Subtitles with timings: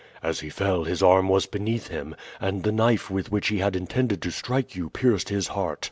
[0.23, 3.75] "As he fell his arm was beneath him, and the knife with which he had
[3.75, 5.79] intended to strike you pierced his heart.